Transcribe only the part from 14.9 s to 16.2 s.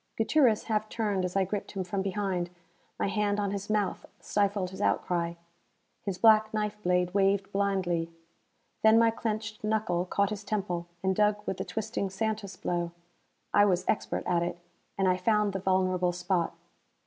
and I found the vulnerable